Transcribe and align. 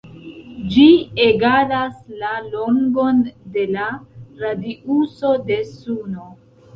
Ĝi 0.75 0.83
egalas 1.25 1.99
la 2.21 2.31
longon 2.53 3.19
de 3.57 3.65
la 3.75 3.85
radiuso 4.45 5.35
de 5.51 5.59
Suno. 5.75 6.27